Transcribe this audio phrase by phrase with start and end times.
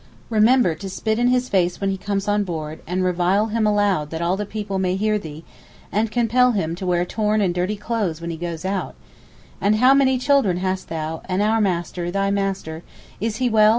[0.31, 4.09] Remember to spit in his face when he comes on board, and revile him aloud
[4.09, 5.43] that all the people may hear thee,
[5.91, 10.17] and compel him to wear torn and dirty clothes when he goes out:—and how many
[10.17, 12.83] children hast thou, and our master, thy master, and
[13.19, 13.69] is he well?